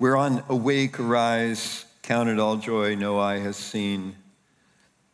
[0.00, 4.16] we're on awake, arise, count it all joy, no eye has seen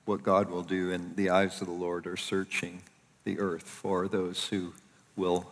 [0.05, 2.83] what God will do, and the eyes of the Lord are searching
[3.25, 4.73] the earth for those who
[5.17, 5.51] will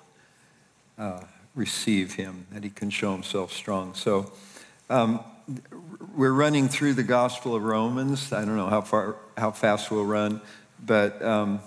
[0.97, 1.23] uh,
[1.57, 3.95] receive him, that he can show himself strong.
[3.95, 4.31] So
[4.89, 5.19] um,
[6.17, 8.33] we're running through the Gospel of Romans.
[8.33, 10.41] I don't know how far, how fast we'll run,
[10.87, 11.59] but um,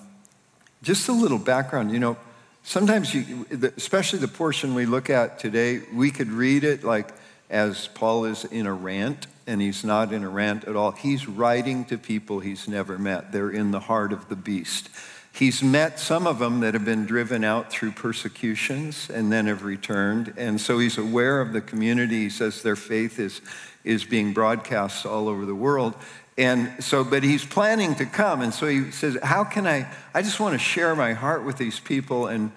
[0.84, 1.91] just a little background.
[1.91, 2.18] You know,
[2.63, 3.45] sometimes, you,
[3.75, 7.09] especially the portion we look at today, we could read it like
[7.50, 10.92] as Paul is in a rant, and he's not in a rant at all.
[10.92, 13.32] He's writing to people he's never met.
[13.32, 14.89] They're in the heart of the beast.
[15.32, 19.64] He's met some of them that have been driven out through persecutions and then have
[19.64, 20.33] returned.
[20.36, 22.24] And so he's aware of the community.
[22.24, 23.41] He says their faith is,
[23.83, 25.93] is being broadcast all over the world.
[26.39, 28.41] And so, but he's planning to come.
[28.41, 29.88] And so he says, How can I?
[30.14, 32.52] I just want to share my heart with these people and,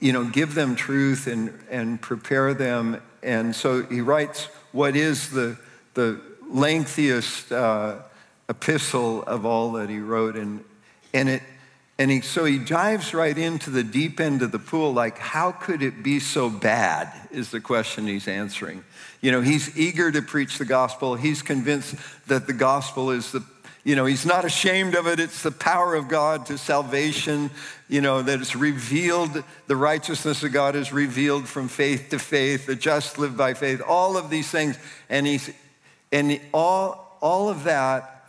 [0.00, 3.00] you know, give them truth and, and prepare them.
[3.26, 5.58] And so he writes what is the,
[5.94, 7.96] the lengthiest uh,
[8.48, 10.36] epistle of all that he wrote.
[10.36, 10.64] And,
[11.12, 11.42] and it,
[11.98, 15.50] and he, so he dives right into the deep end of the pool, like, how
[15.50, 17.10] could it be so bad?
[17.30, 18.84] Is the question he's answering.
[19.22, 21.16] You know, he's eager to preach the gospel.
[21.16, 21.96] He's convinced
[22.28, 23.42] that the gospel is the,
[23.86, 25.20] you know, he's not ashamed of it.
[25.20, 27.52] It's the power of God to salvation,
[27.88, 32.66] you know, that it's revealed, the righteousness of God is revealed from faith to faith,
[32.66, 34.76] the just live by faith, all of these things.
[35.08, 35.52] And he's,
[36.10, 38.26] and all, all of that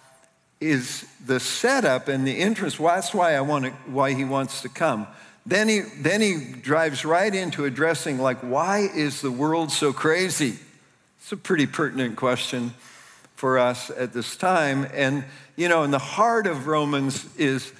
[0.61, 2.79] is the setup and the entrance.
[2.79, 5.07] Well, that's why I want to, why he wants to come.
[5.43, 10.59] Then he, then he drives right into addressing, like, why is the world so crazy?
[11.19, 12.75] It's a pretty pertinent question
[13.37, 14.85] for us at this time.
[14.93, 15.23] And,
[15.55, 17.71] you know, in the heart of Romans is,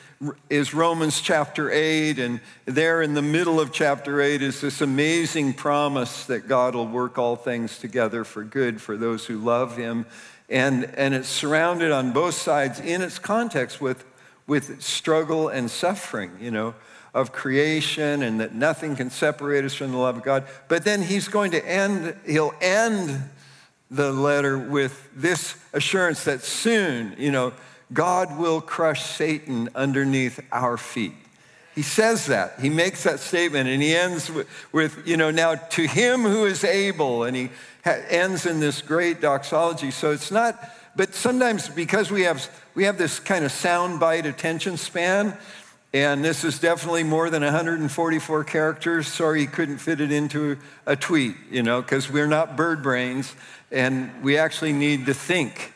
[0.49, 2.19] is Romans chapter 8.
[2.19, 6.87] And there in the middle of chapter 8 is this amazing promise that God will
[6.87, 10.05] work all things together for good for those who love him
[10.49, 14.05] and, and it's surrounded on both sides in its context with,
[14.45, 16.73] with struggle and suffering, you know,
[17.13, 20.45] of creation and that nothing can separate us from the love of God.
[20.67, 23.29] But then he's going to end, he'll end
[23.89, 27.53] the letter with this assurance that soon, you know,
[27.93, 31.13] God will crush Satan underneath our feet.
[31.73, 32.59] He says that.
[32.59, 36.45] He makes that statement and he ends with, with, you know, now to him who
[36.45, 37.49] is able, and he
[37.85, 39.91] ends in this great doxology.
[39.91, 40.59] So it's not,
[40.95, 45.37] but sometimes because we have, we have this kind of soundbite attention span,
[45.93, 49.07] and this is definitely more than 144 characters.
[49.07, 53.33] Sorry, you couldn't fit it into a tweet, you know, because we're not bird brains
[53.71, 55.73] and we actually need to think.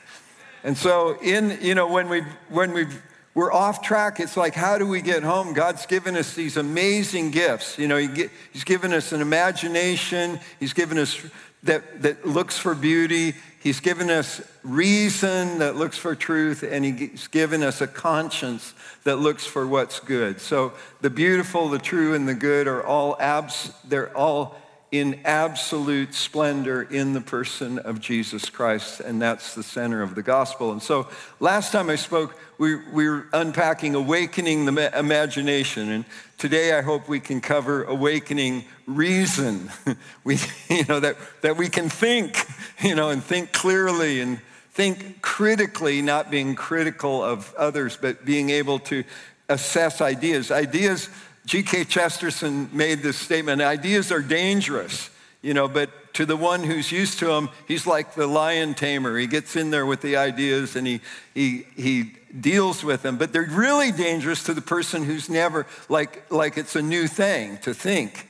[0.64, 2.86] And so, in, you know, when, we, when we
[3.34, 5.54] we're off track, it's like, how do we get home?
[5.54, 7.78] God's given us these amazing gifts.
[7.80, 11.26] You know, he, He's given us an imagination, He's given us
[11.64, 13.36] that, that looks for beauty.
[13.62, 18.74] He's given us reason that looks for truth, and he's given us a conscience
[19.04, 20.42] that looks for what's good.
[20.42, 24.56] So the beautiful, the true, and the good are all abs- they're all
[24.92, 30.22] in absolute splendor in the person of Jesus Christ, and that's the center of the
[30.22, 30.74] gospel.
[30.74, 31.08] And so
[31.40, 36.06] last time I spoke, we, we were unpacking awakening the imagination, and
[36.42, 39.70] today I hope we can cover awakening reason.
[40.24, 40.40] we,
[40.72, 42.36] you know, that, that we can think,
[42.82, 44.40] you know, and think clearly and
[44.72, 49.04] think critically, not being critical of others, but being able to
[49.50, 50.50] assess ideas.
[50.50, 51.10] Ideas
[51.46, 51.86] G.K.
[51.86, 55.12] Chesterton made this statement ideas are dangerous,
[55.44, 59.16] you know, but to the one who's used to them, he's like the lion tamer.
[59.16, 61.02] He gets in there with the ideas and he,
[61.36, 63.18] he, he deals with them.
[63.18, 67.58] But they're really dangerous to the person who's never, like, like it's a new thing
[67.60, 68.30] to think.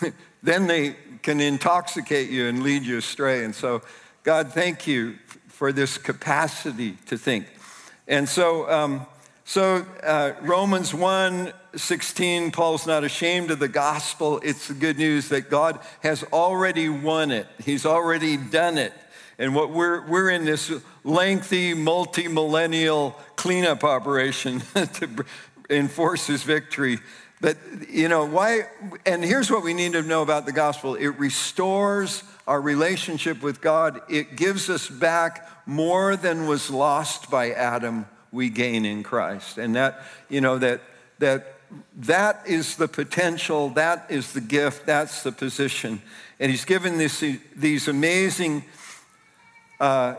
[0.42, 3.44] then they can intoxicate you and lead you astray.
[3.44, 3.82] And so,
[4.22, 5.16] God, thank you
[5.48, 7.46] for this capacity to think.
[8.06, 9.06] And so, um,
[9.44, 14.40] so uh, Romans 1 16, Paul's not ashamed of the gospel.
[14.42, 18.92] It's the good news that God has already won it, He's already done it.
[19.38, 20.72] And what we're, we're in this
[21.04, 24.60] lengthy, multi millennial cleanup operation
[24.94, 25.24] to
[25.68, 26.98] enforce His victory.
[27.40, 28.62] But, you know, why?
[29.04, 33.60] And here's what we need to know about the gospel it restores our relationship with
[33.60, 39.58] God, it gives us back more than was lost by Adam, we gain in Christ.
[39.58, 40.80] And that, you know, that,
[41.18, 41.56] that
[41.96, 46.00] that is the potential, that is the gift, that's the position.
[46.38, 47.24] And he's given this,
[47.56, 48.64] these amazing,
[49.80, 50.14] uh,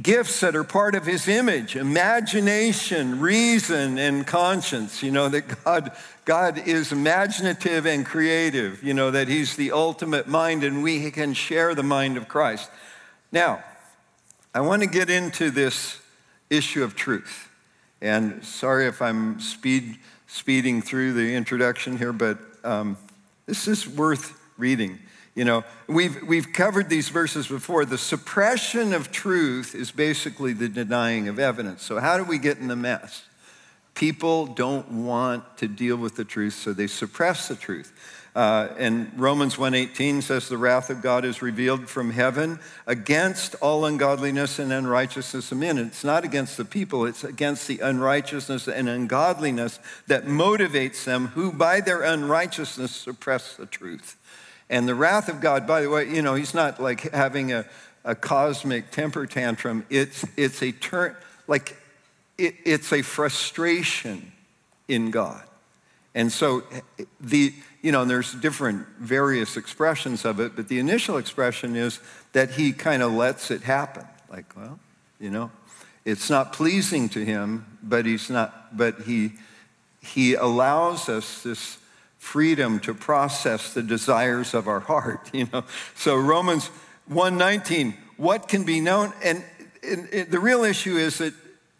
[0.00, 5.02] gifts that are part of his image imagination, reason, and conscience.
[5.02, 5.92] You know, that God,
[6.24, 11.34] God is imaginative and creative, you know, that he's the ultimate mind and we can
[11.34, 12.70] share the mind of Christ.
[13.32, 13.62] Now,
[14.54, 16.00] I want to get into this
[16.48, 17.50] issue of truth.
[18.00, 22.96] And sorry if I'm speed, speeding through the introduction here, but um,
[23.46, 24.98] this is worth reading.
[25.36, 27.84] You know, we've, we've covered these verses before.
[27.84, 31.82] The suppression of truth is basically the denying of evidence.
[31.82, 33.22] So, how do we get in the mess?
[33.94, 37.92] People don't want to deal with the truth, so they suppress the truth.
[38.34, 43.86] Uh, and Romans 1.18 says, the wrath of God is revealed from heaven against all
[43.86, 45.78] ungodliness and unrighteousness of men.
[45.78, 51.50] It's not against the people, it's against the unrighteousness and ungodliness that motivates them who
[51.50, 54.18] by their unrighteousness suppress the truth.
[54.68, 57.64] And the wrath of God, by the way, you know, he's not like having a,
[58.04, 59.86] a cosmic temper tantrum.
[59.90, 61.16] It's, it's a turn,
[61.46, 61.76] like,
[62.36, 64.32] it, it's a frustration
[64.88, 65.42] in God.
[66.14, 66.64] And so
[67.20, 67.52] the,
[67.82, 72.00] you know, there's different various expressions of it, but the initial expression is
[72.32, 74.04] that he kind of lets it happen.
[74.30, 74.80] Like, well,
[75.20, 75.50] you know,
[76.04, 79.32] it's not pleasing to him, but he's not, but he,
[80.00, 81.78] he allows us this
[82.26, 85.64] freedom to process the desires of our heart, you know.
[85.94, 86.70] So Romans
[87.10, 89.44] 1:19, what can be known and,
[89.82, 91.34] and, and the real issue is that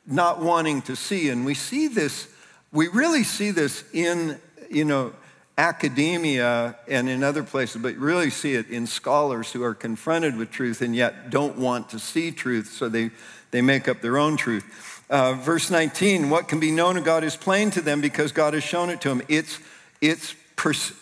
[0.06, 2.28] not wanting to see and we see this
[2.72, 4.38] we really see this in,
[4.70, 5.12] you know,
[5.56, 10.50] academia and in other places, but really see it in scholars who are confronted with
[10.50, 13.10] truth and yet don't want to see truth, so they,
[13.50, 14.64] they make up their own truth.
[15.08, 18.52] Uh, verse 19, what can be known of God is plain to them because God
[18.52, 19.22] has shown it to them.
[19.28, 19.58] It's
[20.00, 20.34] it's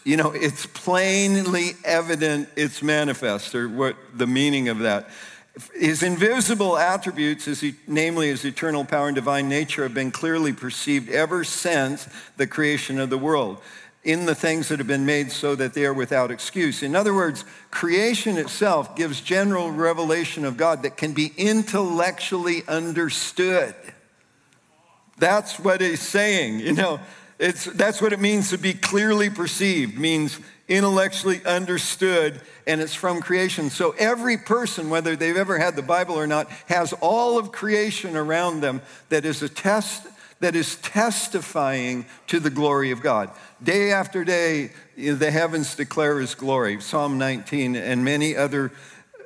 [0.04, 5.08] you know it's plainly evident it's manifest or what the meaning of that.
[5.72, 11.44] His invisible attributes namely his eternal power and divine nature have been clearly perceived ever
[11.44, 13.58] since the creation of the world
[14.02, 16.82] in the things that have been made so that they are without excuse.
[16.82, 23.74] In other words creation itself gives general revelation of god that can be intellectually understood.
[25.16, 26.98] That's what he's saying you know
[27.44, 33.20] it's, that's what it means to be clearly perceived, means intellectually understood, and it's from
[33.20, 33.68] creation.
[33.68, 38.16] So every person, whether they've ever had the Bible or not, has all of creation
[38.16, 38.80] around them
[39.10, 40.06] that is a test
[40.40, 43.30] that is testifying to the glory of God.
[43.62, 46.80] Day after day, the heavens declare his glory.
[46.80, 48.72] Psalm 19 and many other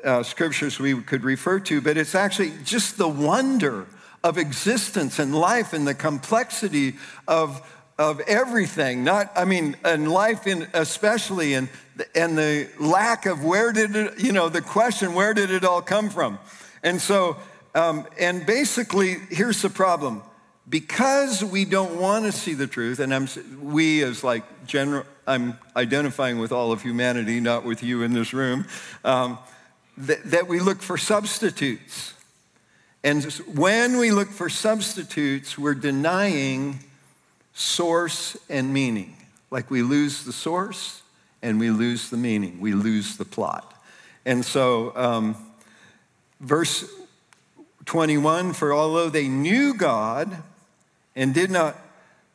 [0.04, 3.86] uh, scriptures we could refer to, but it's actually just the wonder
[4.24, 6.96] of existence and life and the complexity
[7.28, 7.64] of
[7.98, 11.68] of everything not i mean and life in especially and
[12.14, 15.82] and the lack of where did it you know the question where did it all
[15.82, 16.38] come from?
[16.82, 17.36] And so
[17.74, 20.22] um, and basically here's the problem.
[20.68, 23.26] Because we don't want to see the truth and i'm
[23.62, 28.34] we as like general i'm identifying with all of humanity not with you in this
[28.34, 28.66] room
[29.02, 29.38] um,
[29.96, 32.12] that, that we look for substitutes.
[33.02, 33.24] And
[33.54, 36.80] when we look for substitutes we're denying
[37.58, 39.16] source and meaning.
[39.50, 41.02] Like we lose the source
[41.42, 43.74] and we lose the meaning, we lose the plot.
[44.24, 45.36] And so, um,
[46.40, 46.84] verse
[47.86, 50.36] 21 For although they knew God
[51.16, 51.76] and did not,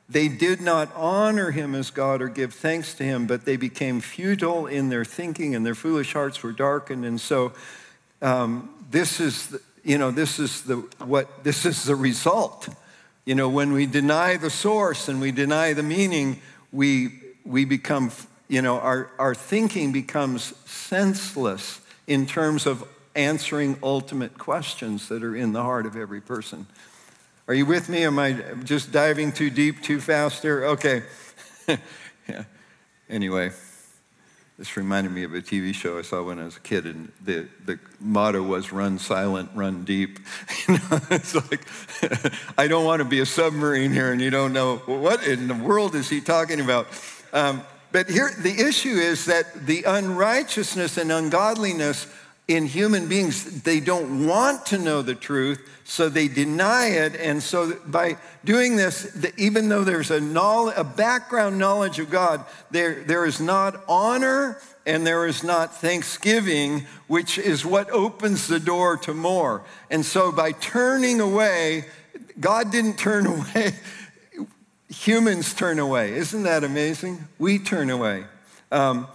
[0.10, 4.02] they did not honor him as God or give thanks to him, but they became
[4.02, 7.06] futile in their thinking and their foolish hearts were darkened.
[7.06, 7.54] And so,
[8.22, 12.68] um, this is, the, you know, this is the what this is the result
[13.26, 18.12] you know, when we deny the source and we deny the meaning, we, we become,
[18.48, 25.36] you know, our, our thinking becomes senseless in terms of answering ultimate questions that are
[25.36, 26.68] in the heart of every person.
[27.48, 28.04] Are you with me?
[28.04, 30.66] Am I just diving too deep, too fast here?
[30.66, 31.04] Okay.
[32.28, 32.44] yeah.
[33.10, 33.52] Anyway.
[34.64, 37.12] This reminded me of a TV show I saw when I was a kid, and
[37.22, 40.20] the, the motto was run silent, run deep.
[40.70, 41.68] You know, it's like,
[42.58, 45.54] I don't want to be a submarine here, and you don't know what in the
[45.54, 46.88] world is he talking about.
[47.34, 52.08] Um, but here, the issue is that the unrighteousness and ungodliness
[52.48, 57.16] in human beings, they don't want to know the truth, so they deny it.
[57.16, 62.44] And so by doing this, even though there's a, knowledge, a background knowledge of God,
[62.70, 68.60] there, there is not honor and there is not thanksgiving, which is what opens the
[68.60, 69.64] door to more.
[69.90, 71.86] And so by turning away,
[72.40, 73.74] God didn't turn away,
[74.90, 76.14] humans turn away.
[76.14, 77.26] Isn't that amazing?
[77.40, 78.26] We turn away.
[78.72, 79.08] Um,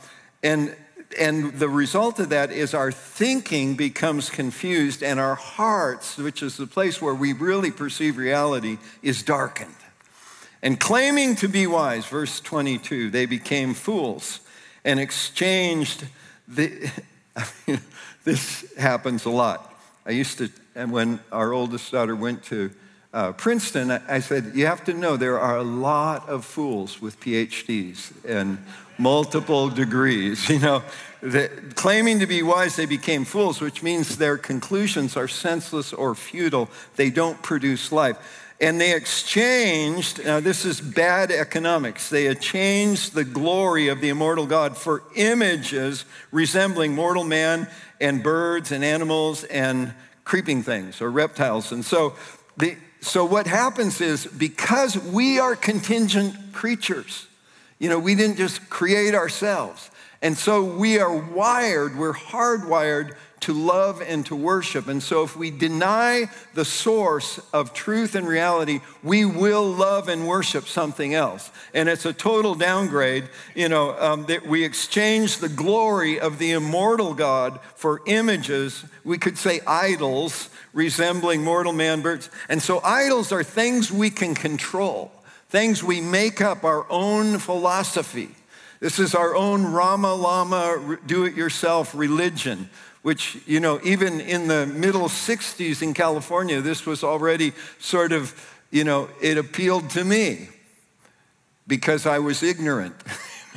[0.42, 0.74] and
[1.16, 6.56] and the result of that is our thinking becomes confused and our hearts, which is
[6.56, 9.74] the place where we really perceive reality, is darkened.
[10.62, 14.40] And claiming to be wise, verse 22, they became fools
[14.84, 16.06] and exchanged
[16.46, 16.90] the.
[18.24, 19.72] this happens a lot.
[20.04, 22.70] I used to, and when our oldest daughter went to
[23.12, 27.20] uh, Princeton, I said, You have to know there are a lot of fools with
[27.20, 28.58] PhDs and
[28.98, 30.48] multiple degrees.
[30.58, 30.82] You know,
[31.20, 36.14] the, claiming to be wise, they became fools, which means their conclusions are senseless or
[36.14, 36.68] futile.
[36.96, 38.16] They don't produce life.
[38.60, 44.46] And they exchanged, now this is bad economics, they exchanged the glory of the immortal
[44.46, 47.68] God for images resembling mortal man
[48.00, 51.70] and birds and animals and creeping things or reptiles.
[51.70, 52.14] And so
[52.56, 57.27] the, so what happens is because we are contingent creatures,
[57.78, 59.90] you know, we didn't just create ourselves.
[60.20, 64.88] And so we are wired, we're hardwired to love and to worship.
[64.88, 70.26] And so if we deny the source of truth and reality, we will love and
[70.26, 71.50] worship something else.
[71.72, 76.52] And it's a total downgrade, you know, um, that we exchange the glory of the
[76.52, 82.30] immortal God for images, we could say idols, resembling mortal man birds.
[82.48, 85.12] And so idols are things we can control,
[85.48, 88.28] things we make up our own philosophy.
[88.80, 92.70] This is our own Rama Lama do it yourself religion,
[93.02, 98.34] which, you know, even in the middle 60s in California, this was already sort of,
[98.70, 100.48] you know, it appealed to me
[101.66, 102.94] because I was ignorant.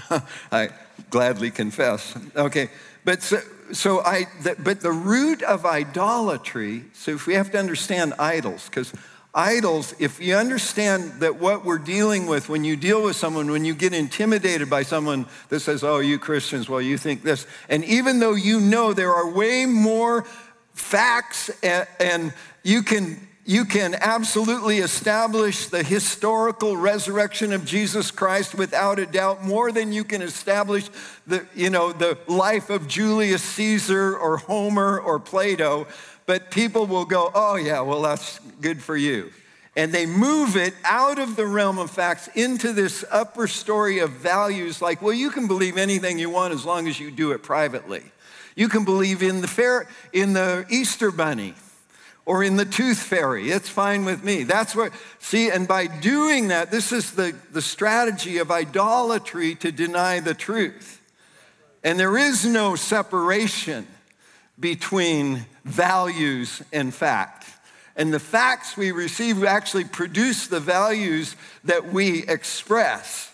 [0.51, 0.69] I
[1.09, 2.17] gladly confess.
[2.35, 2.69] Okay,
[3.03, 3.41] but so,
[3.73, 8.65] so I, the, but the root of idolatry, so if we have to understand idols,
[8.69, 8.93] because
[9.33, 13.63] idols, if you understand that what we're dealing with when you deal with someone, when
[13.63, 17.47] you get intimidated by someone that says, oh, you Christians, well, you think this.
[17.69, 20.25] And even though you know there are way more
[20.73, 22.33] facts and,
[22.63, 29.43] you can you can absolutely establish the historical resurrection of Jesus Christ without a doubt
[29.43, 30.87] more than you can establish
[31.25, 35.87] the, you know, the life of Julius Caesar or Homer or Plato.
[36.25, 39.31] But people will go, oh, yeah, well, that's good for you.
[39.75, 44.11] And they move it out of the realm of facts into this upper story of
[44.11, 47.41] values like, well, you can believe anything you want as long as you do it
[47.41, 48.03] privately.
[48.55, 51.53] You can believe in the fair, in the Easter bunny
[52.25, 53.49] or in the tooth fairy.
[53.49, 54.43] It's fine with me.
[54.43, 59.71] That's what, see, and by doing that, this is the, the strategy of idolatry to
[59.71, 61.01] deny the truth.
[61.83, 63.87] And there is no separation
[64.61, 67.45] between values and fact.
[67.95, 73.31] And the facts we receive actually produce the values that we express.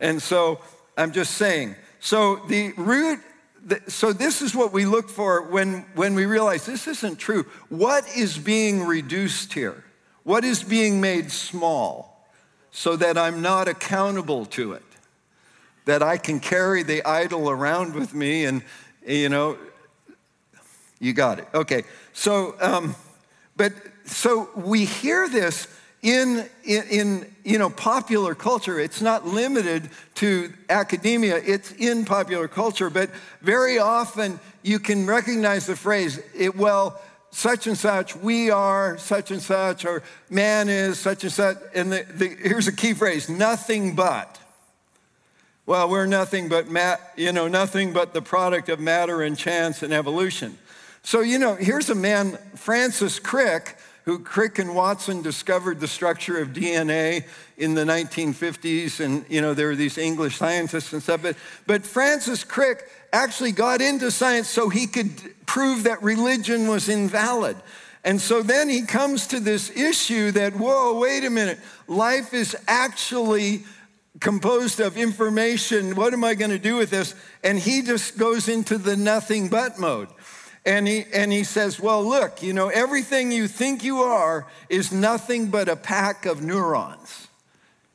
[0.00, 0.60] And so
[0.96, 1.76] I'm just saying.
[2.00, 3.20] So the root
[3.88, 7.46] so this is what we look for when, when we realize this isn't true.
[7.68, 9.84] What is being reduced here?
[10.24, 12.26] What is being made small
[12.70, 14.82] so that I'm not accountable to it?
[15.84, 18.62] That I can carry the idol around with me and,
[19.06, 19.56] you know,
[21.02, 21.48] you got it.
[21.52, 21.82] Okay.
[22.12, 22.94] So, um,
[23.56, 23.72] but
[24.04, 25.66] so we hear this
[26.00, 28.78] in, in, in, you know, popular culture.
[28.78, 32.88] It's not limited to academia, it's in popular culture.
[32.88, 37.00] But very often you can recognize the phrase, it, well,
[37.32, 41.56] such and such, we are such and such, or man is such and such.
[41.74, 44.38] And the, the, here's a key phrase nothing but.
[45.66, 49.82] Well, we're nothing but, mat, you know, nothing but the product of matter and chance
[49.82, 50.58] and evolution.
[51.02, 56.40] So, you know, here's a man, Francis Crick, who Crick and Watson discovered the structure
[56.40, 57.24] of DNA
[57.56, 61.22] in the 1950s, and you know there were these English scientists and stuff.
[61.22, 65.10] But, but Francis Crick actually got into science so he could
[65.46, 67.56] prove that religion was invalid.
[68.04, 72.56] And so then he comes to this issue that, whoa, wait a minute, life is
[72.66, 73.62] actually
[74.18, 75.94] composed of information.
[75.94, 77.14] What am I going to do with this?
[77.44, 80.08] And he just goes into the nothing but mode.
[80.64, 84.92] And he, and he says, Well, look, you know, everything you think you are is
[84.92, 87.28] nothing but a pack of neurons,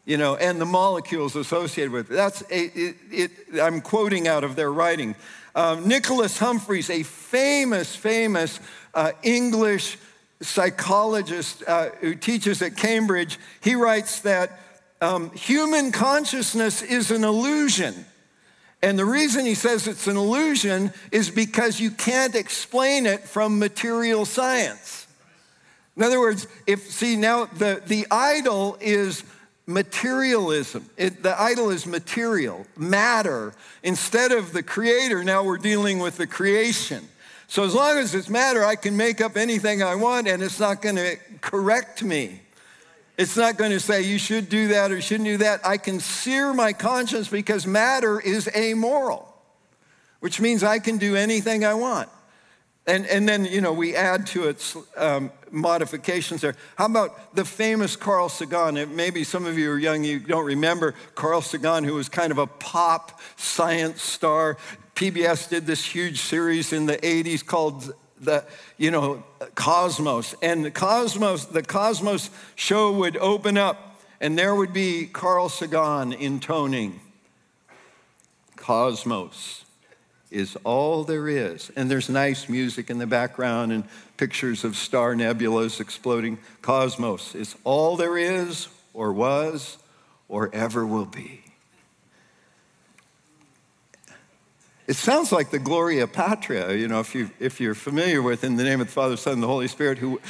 [0.05, 2.13] you know, and the molecules associated with it.
[2.13, 3.31] That's a, it, it,
[3.61, 5.15] I'm quoting out of their writing.
[5.55, 8.59] Um, Nicholas Humphreys, a famous, famous
[8.93, 9.97] uh, English
[10.41, 14.59] psychologist uh, who teaches at Cambridge, he writes that
[15.01, 18.05] um, human consciousness is an illusion.
[18.81, 23.57] And the reason he says it's an illusion is because you can't explain it from
[23.57, 25.07] material science.
[25.95, 29.23] In other words, if, see, now the, the idol is
[29.65, 30.87] materialism.
[30.95, 33.53] It, the idol is material, matter.
[33.81, 37.07] Instead of the creator, now we're dealing with the creation.
[37.47, 40.59] So as long as it's matter, I can make up anything I want and it's
[40.59, 42.41] not going to correct me.
[43.17, 45.65] It's not going to say you should do that or shouldn't do that.
[45.65, 49.27] I can sear my conscience because matter is amoral,
[50.19, 52.09] which means I can do anything I want.
[52.85, 56.55] And, and then, you know, we add to its um, modifications there.
[56.77, 58.95] How about the famous Carl Sagan?
[58.95, 62.37] Maybe some of you are young, you don't remember Carl Sagan, who was kind of
[62.37, 64.57] a pop science star.
[64.95, 68.43] PBS did this huge series in the 80s called the
[68.77, 69.23] you know
[69.55, 70.35] cosmos.
[70.41, 76.13] And the cosmos the cosmos show would open up and there would be carl sagan
[76.13, 76.99] intoning.
[78.55, 79.65] Cosmos
[80.29, 81.71] is all there is.
[81.75, 83.85] And there's nice music in the background and
[84.17, 86.37] pictures of star nebulas exploding.
[86.61, 89.77] Cosmos is all there is or was
[90.27, 91.46] or ever will be
[94.87, 98.55] It sounds like the Gloria Patria, you know, if, you, if you're familiar with in
[98.55, 100.21] the name of the Father, Son, and the Holy Spirit, who,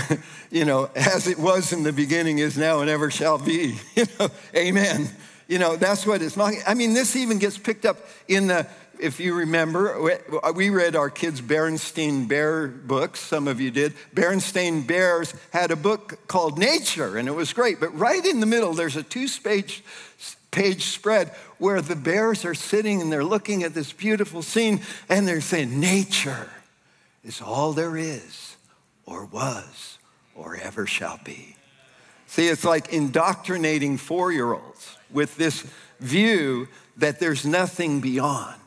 [0.50, 3.78] you know, as it was in the beginning, is now, and ever shall be.
[3.94, 5.10] You know, amen.
[5.48, 6.54] You know, that's what it's not.
[6.66, 8.66] I mean, this even gets picked up in the,
[8.98, 10.18] if you remember,
[10.54, 13.20] we read our kids' Berenstain Bear books.
[13.20, 13.94] Some of you did.
[14.14, 17.80] Berenstain Bears had a book called Nature, and it was great.
[17.80, 19.84] But right in the middle, there's a two page
[20.56, 25.28] page spread where the bears are sitting and they're looking at this beautiful scene and
[25.28, 26.48] they're saying, Nature
[27.22, 28.56] is all there is,
[29.04, 29.98] or was,
[30.34, 31.54] or ever shall be.
[32.26, 35.62] See, it's like indoctrinating four year olds with this
[36.00, 38.60] view that there's nothing beyond.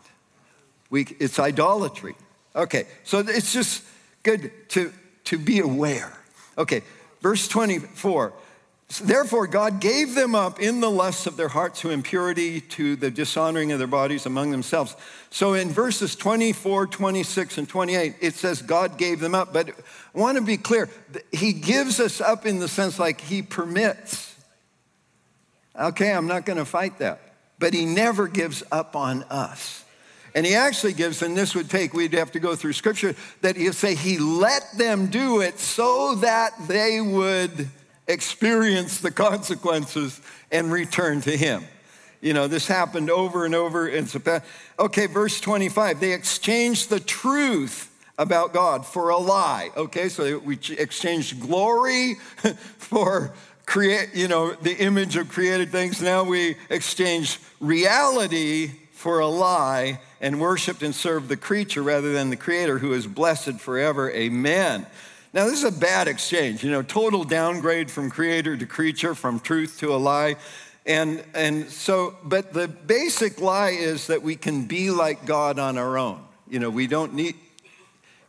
[0.91, 2.15] We, it's idolatry.
[2.55, 3.84] Okay, so it's just
[4.22, 4.93] good to,
[5.25, 6.13] to be aware.
[6.55, 6.84] Okay,
[7.22, 8.34] verse 24.
[8.98, 13.12] Therefore, God gave them up in the lusts of their hearts to impurity, to the
[13.12, 14.96] dishonoring of their bodies among themselves.
[15.29, 19.53] So in verses 24, 26, and 28, it says God gave them up.
[19.53, 20.89] But I want to be clear,
[21.31, 24.36] He gives us up in the sense like He permits.
[25.79, 27.22] Okay, I'm not going to fight that.
[27.60, 29.86] But He never gives up on us.
[30.36, 33.55] And he actually gives, and this would take, we'd have to go through scripture, that
[33.55, 37.68] he'll say he let them do it so that they would
[38.09, 40.19] experience the consequences
[40.51, 41.63] and return to Him.
[42.19, 43.87] You know, this happened over and over.
[43.87, 44.05] In
[44.77, 46.01] okay, verse 25.
[46.01, 47.85] They exchanged the truth
[48.17, 49.69] about God for a lie.
[49.77, 52.15] Okay, so we exchanged glory
[52.77, 53.33] for
[53.65, 56.01] create, you know, the image of created things.
[56.01, 62.31] Now we exchange reality for a lie and worshiped and served the creature rather than
[62.31, 64.11] the creator who is blessed forever.
[64.11, 64.85] Amen.
[65.31, 69.39] Now, this is a bad exchange, you know, total downgrade from creator to creature, from
[69.39, 70.37] truth to a lie.
[70.87, 75.77] And, and so, but the basic lie is that we can be like God on
[75.77, 76.20] our own.
[76.50, 77.35] You know, we don't need,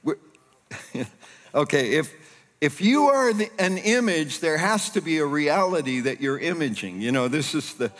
[1.54, 2.12] okay, if,
[2.60, 7.00] if you are the, an image, there has to be a reality that you're imaging.
[7.00, 7.90] You know, this is the,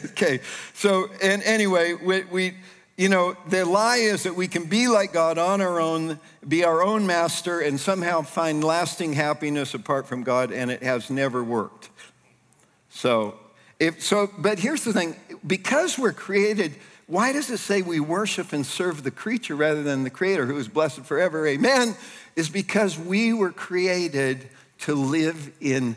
[0.12, 0.38] okay.
[0.74, 2.54] So, and anyway, we, we
[2.96, 6.64] you know, the lie is that we can be like God on our own, be
[6.64, 11.42] our own master, and somehow find lasting happiness apart from God, and it has never
[11.42, 11.90] worked.
[12.90, 13.36] So,
[13.80, 16.76] if, so, but here's the thing because we're created,
[17.06, 20.56] why does it say we worship and serve the creature rather than the creator who
[20.56, 21.46] is blessed forever?
[21.46, 21.96] Amen.
[22.36, 24.48] Is because we were created
[24.80, 25.96] to live in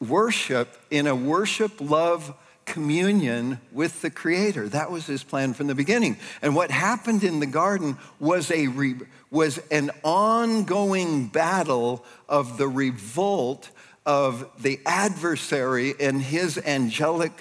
[0.00, 2.32] worship, in a worship, love,
[2.68, 4.68] communion with the Creator.
[4.68, 6.18] That was his plan from the beginning.
[6.42, 8.94] And what happened in the garden was, a re,
[9.30, 13.70] was an ongoing battle of the revolt
[14.04, 17.32] of the adversary and his angelic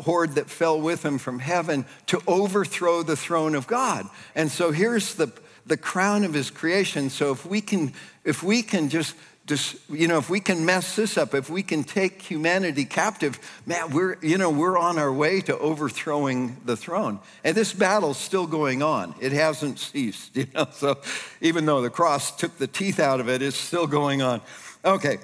[0.00, 4.06] horde that fell with him from heaven to overthrow the throne of God.
[4.34, 5.32] And so here's the,
[5.66, 7.10] the crown of his creation.
[7.10, 7.92] So if we can,
[8.24, 9.14] if we can just
[9.46, 13.38] just, you know, if we can mess this up, if we can take humanity captive,
[13.64, 17.20] man, we're, you know, we're on our way to overthrowing the throne.
[17.44, 19.14] And this battle's still going on.
[19.20, 20.66] It hasn't ceased, you know.
[20.72, 20.98] So
[21.40, 24.40] even though the cross took the teeth out of it, it's still going on.
[24.84, 25.18] Okay.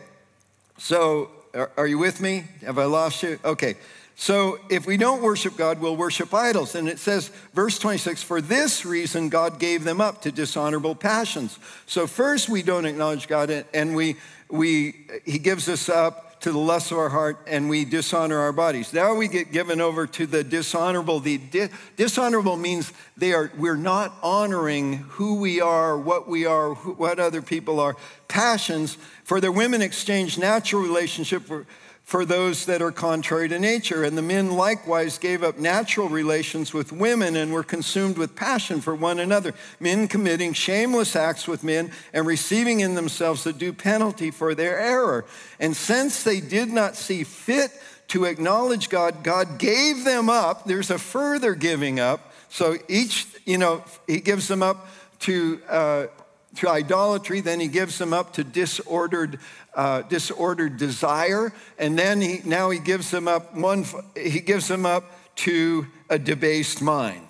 [0.79, 2.45] So are, are you with me?
[2.65, 3.39] Have I lost you?
[3.45, 3.77] Okay.
[4.15, 6.75] So if we don't worship God, we'll worship idols.
[6.75, 11.59] And it says, verse 26, for this reason God gave them up to dishonorable passions.
[11.87, 14.17] So first we don't acknowledge God and we,
[14.51, 18.53] we, he gives us up to the lust of our heart and we dishonor our
[18.53, 18.93] bodies.
[18.93, 21.21] Now we get given over to the dishonorable.
[21.21, 26.75] The di- dishonorable means they are, we're not honoring who we are, what we are,
[26.75, 27.97] who, what other people are.
[28.27, 31.65] Passions, for their women exchange natural relationship for
[32.13, 34.05] for those that are contrary to nature.
[34.05, 38.83] And the men likewise gave up natural relations with women and were consumed with passion
[38.83, 43.73] for one another, men committing shameless acts with men and receiving in themselves the due
[43.73, 45.25] penalty for their error.
[45.59, 47.71] And since they did not see fit
[48.09, 50.67] to acknowledge God, God gave them up.
[50.67, 52.31] There's a further giving up.
[52.51, 54.87] So each, you know, he gives them up
[55.21, 55.63] to.
[55.67, 56.07] Uh,
[56.57, 59.39] to idolatry, then he gives them up to disordered,
[59.75, 63.85] uh, disordered desire, and then he, now he gives them up one,
[64.17, 65.05] he gives them up
[65.37, 67.27] to a debased mind.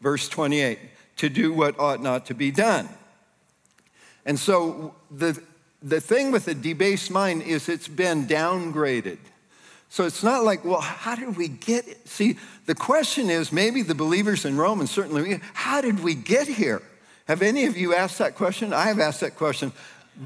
[0.00, 0.78] Verse 28,
[1.16, 2.88] to do what ought not to be done.
[4.24, 5.40] And so the,
[5.82, 9.18] the thing with a debased mind is it's been downgraded.
[9.88, 12.08] So it's not like, well, how did we get it?
[12.08, 16.48] See, the question is maybe the believers in Rome, and certainly, how did we get
[16.48, 16.82] here?
[17.26, 18.72] Have any of you asked that question?
[18.72, 19.72] I have asked that question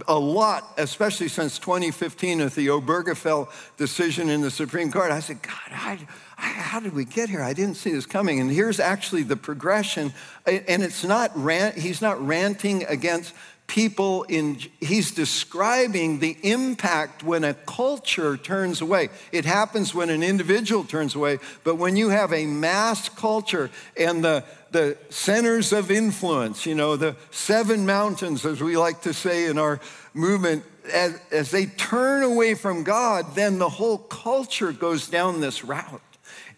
[0.07, 5.11] a lot, especially since 2015 with the Obergefell decision in the Supreme Court.
[5.11, 5.99] I said, God, I,
[6.39, 7.43] I, how did we get here?
[7.43, 8.39] I didn't see this coming.
[8.39, 10.13] And here's actually the progression.
[10.47, 13.35] And it's not rant, he's not ranting against
[13.67, 20.25] people in he's describing the impact when a culture turns away it happens when an
[20.25, 25.91] individual turns away but when you have a mass culture and the the centers of
[25.91, 29.81] influence you know the seven mountains as we like to say in our
[30.15, 35.65] movement as, as they turn away from god then the whole culture goes down this
[35.65, 36.01] route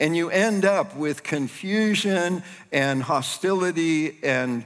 [0.01, 4.64] and you end up with confusion and hostility and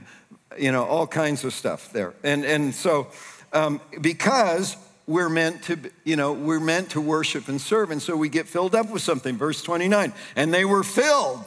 [0.58, 2.14] you know, all kinds of stuff there.
[2.22, 3.08] And, and so,
[3.52, 7.90] um, because we're meant to, you know, we're meant to worship and serve.
[7.90, 9.36] And so we get filled up with something.
[9.36, 11.44] Verse 29, and they were filled,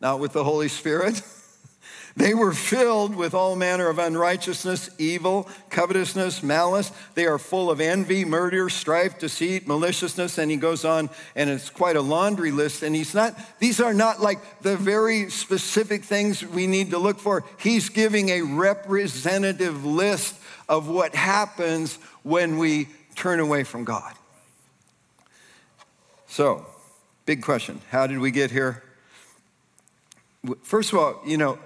[0.00, 1.22] not with the Holy Spirit.
[2.18, 6.90] They were filled with all manner of unrighteousness, evil, covetousness, malice.
[7.14, 10.36] They are full of envy, murder, strife, deceit, maliciousness.
[10.36, 12.82] And he goes on, and it's quite a laundry list.
[12.82, 17.20] And he's not, these are not like the very specific things we need to look
[17.20, 17.44] for.
[17.56, 20.34] He's giving a representative list
[20.68, 24.12] of what happens when we turn away from God.
[26.26, 26.66] So,
[27.26, 28.82] big question how did we get here?
[30.62, 31.58] First of all, you know,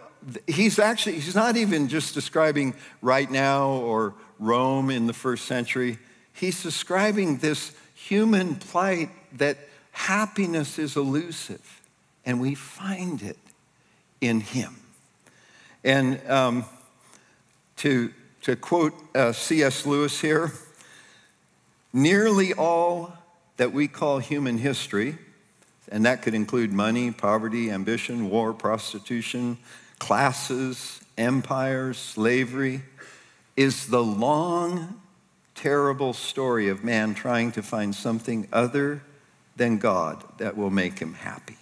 [0.46, 5.98] he's actually, he's not even just describing right now or Rome in the first century.
[6.32, 9.58] He's describing this human plight that
[9.92, 11.80] happiness is elusive,
[12.24, 13.38] and we find it
[14.20, 14.76] in him.
[15.84, 16.64] And um,
[17.78, 19.84] to, to quote uh, C.S.
[19.84, 20.52] Lewis here,
[21.92, 23.12] nearly all
[23.56, 25.18] that we call human history,
[25.92, 29.58] and that could include money, poverty, ambition, war, prostitution,
[29.98, 32.80] classes, empires, slavery,
[33.58, 34.98] is the long,
[35.54, 39.02] terrible story of man trying to find something other
[39.56, 41.58] than God that will make him happy.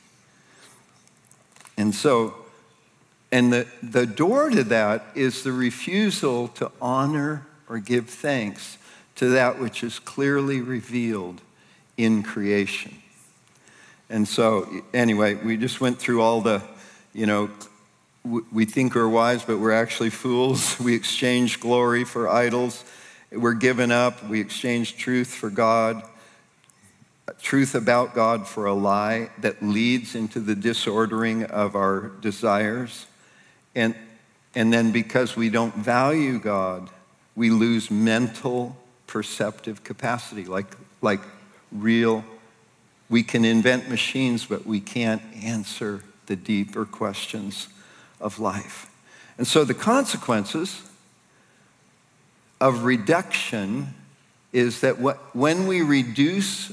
[1.76, 2.36] And so,
[3.32, 8.78] and the, the door to that is the refusal to honor or give thanks
[9.16, 11.40] to that which is clearly revealed
[11.96, 12.99] in creation.
[14.10, 16.60] And so, anyway, we just went through all the,
[17.14, 17.48] you know,
[18.24, 20.78] we think we're wise, but we're actually fools.
[20.80, 22.84] We exchange glory for idols.
[23.30, 24.28] We're given up.
[24.28, 26.02] We exchange truth for God,
[27.40, 33.06] truth about God for a lie that leads into the disordering of our desires.
[33.76, 33.94] And,
[34.56, 36.90] and then because we don't value God,
[37.36, 40.66] we lose mental perceptive capacity, like,
[41.00, 41.20] like
[41.70, 42.24] real.
[43.10, 47.68] We can invent machines, but we can't answer the deeper questions
[48.20, 48.88] of life.
[49.36, 50.80] And so the consequences
[52.60, 53.94] of reduction
[54.52, 56.72] is that what, when we reduce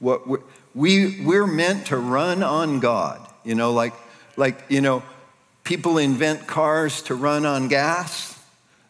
[0.00, 0.40] what we're,
[0.74, 3.94] we, we're meant to run on God, you know, like,
[4.36, 5.02] like, you know,
[5.64, 8.38] people invent cars to run on gas.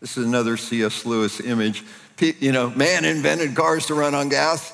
[0.01, 1.07] This is another C.S.
[1.07, 1.85] Lewis image.
[2.19, 4.73] You know, man invented cars to run on gas,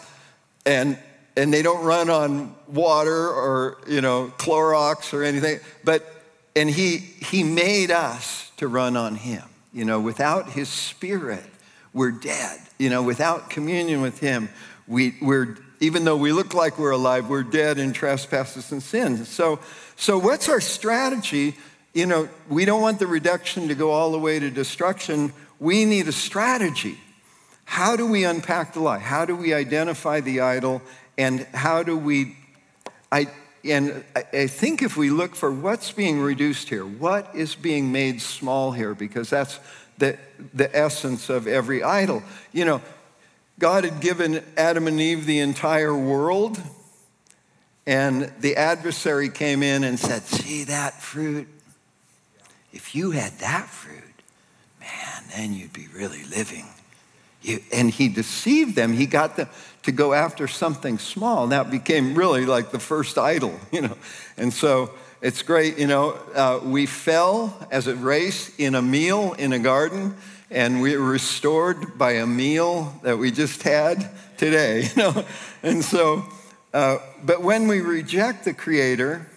[0.65, 0.97] and
[1.37, 5.61] and they don't run on water or you know Clorox or anything.
[5.85, 6.07] But
[6.55, 9.43] and he, he made us to run on him.
[9.73, 11.45] You know, without his spirit,
[11.95, 12.61] we're dead.
[12.79, 14.51] You know, without communion with him,
[14.87, 19.29] we, we're, even though we look like we're alive, we're dead in trespasses and sins.
[19.29, 19.61] So,
[19.97, 21.57] so what's our strategy?
[21.95, 25.33] You know, we don't want the reduction to go all the way to destruction.
[25.59, 26.99] We need a strategy.
[27.65, 28.99] How do we unpack the lie?
[28.99, 30.83] How do we identify the idol?
[31.19, 32.37] And how do we
[33.13, 33.29] I,
[33.63, 38.23] and I think if we look for what's being reduced here, what is being made
[38.23, 39.61] small here, because that's
[39.99, 40.19] the,
[40.55, 42.23] the essence of every idol.
[42.53, 42.83] You know,
[43.59, 46.59] God had given Adam and Eve the entire world,
[47.87, 51.47] and the adversary came in and said, See that fruit?
[52.73, 54.03] If you had that fruit,
[54.81, 56.67] man, then you'd be really living.
[57.73, 58.93] And he deceived them.
[58.93, 59.49] He got them
[59.83, 61.53] to go after something small.
[61.53, 63.97] It became really like the first idol, you know.
[64.37, 66.19] And so it's great, you know.
[66.35, 70.17] Uh, we fell as a race in a meal in a garden,
[70.51, 75.25] and we were restored by a meal that we just had today, you know.
[75.63, 76.25] And so,
[76.73, 79.29] uh, but when we reject the Creator,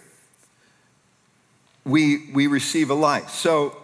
[1.84, 3.30] we we receive a life.
[3.30, 3.76] So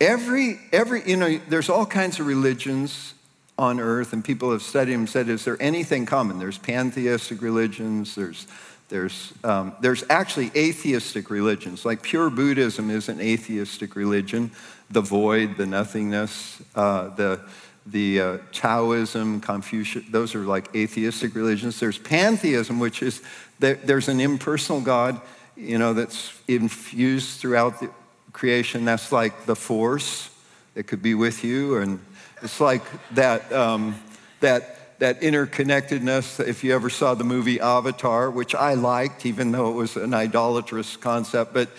[0.00, 3.14] every every you know, there's all kinds of religions
[3.58, 6.38] on earth, and people have studied and said, is there anything common?
[6.38, 8.46] There's pantheistic religions, there's,
[8.88, 11.84] there's, um, there's actually atheistic religions.
[11.84, 14.50] Like pure Buddhism is an atheistic religion,
[14.90, 17.40] the void, the nothingness, uh, the,
[17.86, 21.80] the uh, Taoism, Confucius, those are like atheistic religions.
[21.80, 23.22] There's pantheism, which is
[23.58, 25.18] there's an impersonal God,
[25.56, 27.90] you know, that's infused throughout the
[28.36, 28.84] creation.
[28.84, 30.28] That's like the force
[30.74, 31.98] that could be with you and
[32.42, 32.82] it's like
[33.14, 33.98] that, um,
[34.40, 36.46] that, that interconnectedness.
[36.46, 40.12] If you ever saw the movie Avatar, which I liked, even though it was an
[40.12, 41.70] idolatrous concept, but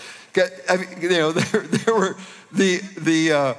[0.68, 2.18] I mean, you know, there, there were
[2.52, 3.54] the, the, uh,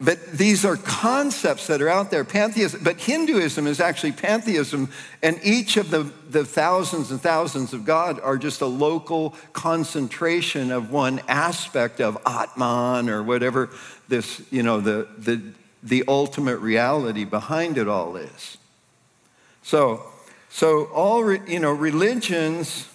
[0.00, 2.24] but these are concepts that are out there.
[2.24, 4.88] Pantheism, but Hinduism is actually pantheism,
[5.22, 10.72] and each of the, the thousands and thousands of God are just a local concentration
[10.72, 13.70] of one aspect of Atman or whatever
[14.08, 15.42] this, you know, the, the
[15.82, 18.58] the ultimate reality behind it all is.
[19.62, 20.04] So,
[20.48, 22.88] so all you know, religions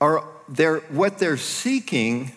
[0.00, 2.32] are they're, what they're seeking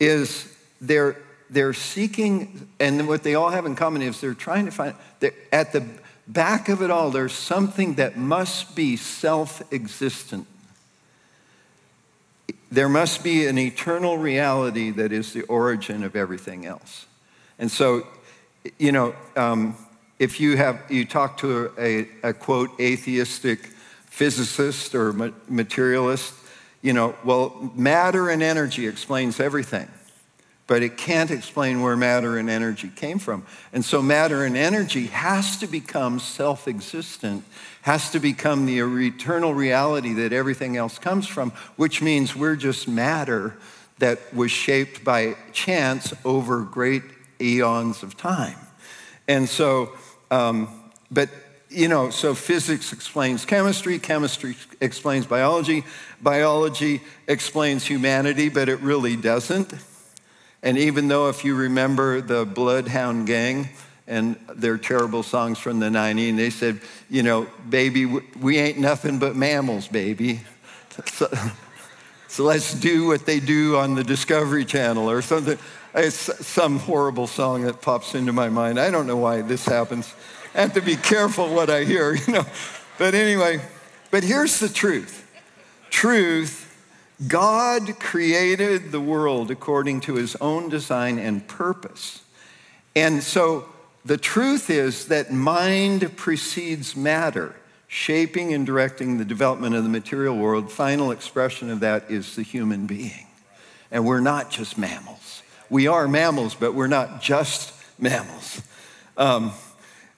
[0.00, 1.16] is they're
[1.50, 4.94] they're seeking, and what they all have in common is they're trying to find
[5.52, 5.84] at the
[6.28, 10.46] back of it all, there's something that must be self-existent.
[12.70, 17.06] There must be an eternal reality that is the origin of everything else.
[17.58, 18.06] And so,
[18.78, 19.74] you know, um,
[20.18, 23.66] if you have you talk to a, a, quote atheistic
[24.06, 25.12] physicist or
[25.48, 26.34] materialist,
[26.82, 29.88] you know, well, matter and energy explains everything,
[30.68, 33.44] but it can't explain where matter and energy came from.
[33.72, 37.42] And so, matter and energy has to become self-existent,
[37.82, 42.86] has to become the eternal reality that everything else comes from, which means we're just
[42.86, 43.56] matter
[43.98, 47.02] that was shaped by chance over great
[47.40, 48.56] eons of time.
[49.26, 49.96] And so,
[50.30, 50.68] um,
[51.10, 51.30] but
[51.70, 55.84] you know, so physics explains chemistry, chemistry explains biology,
[56.20, 59.72] biology explains humanity, but it really doesn't.
[60.62, 63.68] And even though, if you remember the Bloodhound Gang
[64.06, 68.78] and their terrible songs from the 90s, and they said, you know, baby, we ain't
[68.78, 70.40] nothing but mammals, baby.
[71.06, 71.30] So,
[72.28, 75.58] so let's do what they do on the Discovery Channel or something.
[75.94, 78.78] It's some horrible song that pops into my mind.
[78.78, 80.12] I don't know why this happens.
[80.54, 82.46] I have to be careful what I hear, you know.
[82.98, 83.60] But anyway,
[84.10, 85.24] but here's the truth.
[85.90, 86.67] Truth,
[87.26, 92.22] God created the world according to his own design and purpose.
[92.94, 93.68] And so
[94.04, 97.56] the truth is that mind precedes matter,
[97.88, 100.70] shaping and directing the development of the material world.
[100.70, 103.26] Final expression of that is the human being.
[103.90, 108.62] And we're not just mammals we are mammals, but we're not just mammals.
[109.16, 109.52] Um,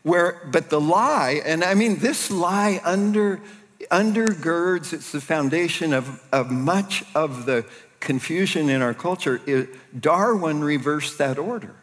[0.03, 3.41] where, but the lie, and I mean, this lie under,
[3.91, 7.65] undergirds, it's the foundation of, of much of the
[7.99, 9.41] confusion in our culture.
[9.99, 11.75] Darwin reversed that order.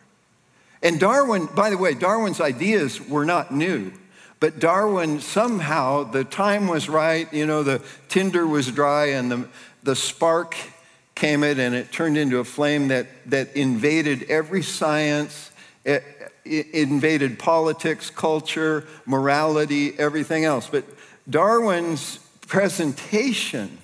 [0.81, 3.91] And Darwin, by the way, Darwin's ideas were not new.
[4.39, 9.47] But Darwin, somehow, the time was right, you know, the tinder was dry and the,
[9.81, 10.55] the spark
[11.15, 15.51] came it and it turned into a flame that, that invaded every science,
[15.83, 16.03] it,
[16.45, 20.67] it invaded politics, culture, morality, everything else.
[20.67, 20.85] But
[21.29, 23.77] Darwin's presentation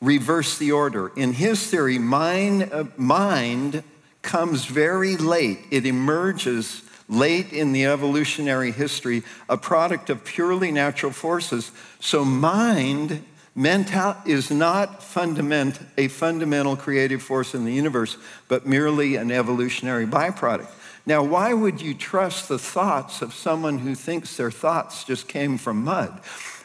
[0.00, 1.10] reversed the order.
[1.16, 3.82] In his theory, mind, uh, mind
[4.22, 5.60] comes very late.
[5.70, 11.70] It emerges late in the evolutionary history, a product of purely natural forces.
[12.00, 13.22] So mind
[13.58, 20.06] Mental is not fundament, a fundamental creative force in the universe, but merely an evolutionary
[20.06, 20.68] byproduct.
[21.06, 25.56] Now, why would you trust the thoughts of someone who thinks their thoughts just came
[25.56, 26.20] from mud?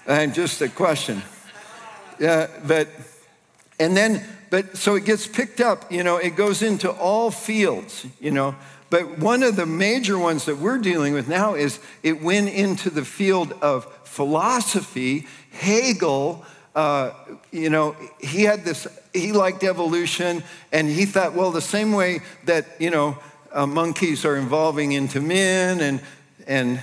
[0.07, 1.21] And just a question.
[2.19, 2.87] Yeah, but,
[3.79, 8.07] and then, but so it gets picked up, you know, it goes into all fields,
[8.19, 8.55] you know.
[8.89, 12.89] But one of the major ones that we're dealing with now is it went into
[12.89, 15.27] the field of philosophy.
[15.51, 16.43] Hegel,
[16.75, 17.11] uh,
[17.51, 22.21] you know, he had this, he liked evolution, and he thought, well, the same way
[22.45, 23.17] that, you know,
[23.53, 26.01] uh, monkeys are evolving into men and,
[26.47, 26.81] and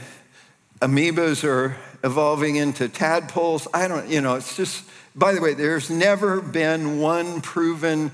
[0.80, 3.66] amoebas are evolving into tadpoles.
[3.74, 8.12] I don't, you know, it's just, by the way, there's never been one proven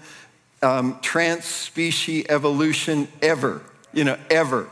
[0.63, 3.63] um, trans species evolution ever
[3.95, 4.69] you know, ever.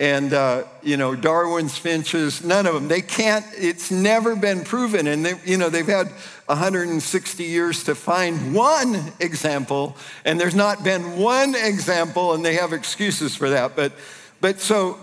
[0.00, 2.88] And, uh, you know, Darwin's finches, none of them.
[2.88, 5.06] They can't, it's never been proven.
[5.06, 6.08] And, they, you know, they've had
[6.52, 12.72] 160 years to find one example, and there's not been one example, and they have
[12.72, 13.74] excuses for that.
[13.74, 13.92] But,
[14.40, 14.98] but so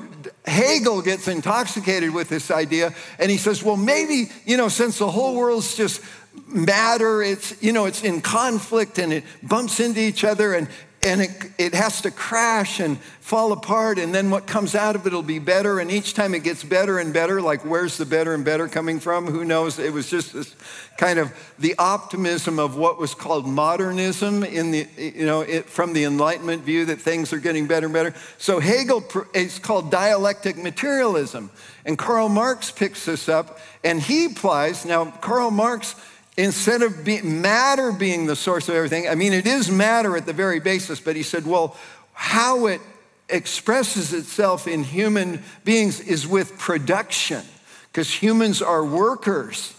[0.46, 5.10] Hegel gets intoxicated with this idea, and he says, well, maybe, you know, since the
[5.10, 6.02] whole world's just
[6.48, 10.68] matter, it's, you know, it's in conflict and it bumps into each other, and,
[11.02, 15.06] and it, it has to crash and fall apart and then what comes out of
[15.06, 18.06] it will be better and each time it gets better and better like where's the
[18.06, 19.28] better and better coming from?
[19.28, 19.80] Who knows?
[19.80, 20.56] It was just this
[20.98, 25.94] kind of the optimism of what was called modernism in the you know it, from
[25.94, 28.14] the enlightenment view that things are getting better and better.
[28.38, 31.50] So hegel is called dialectic materialism
[31.86, 35.96] and karl marx picks this up and he applies now karl marx
[36.40, 40.26] instead of be, matter being the source of everything, I mean, it is matter at
[40.26, 41.76] the very basis, but he said, well,
[42.14, 42.82] how it
[43.28, 47.44] expresses itself in human beings is with production,
[47.92, 49.74] because humans are workers,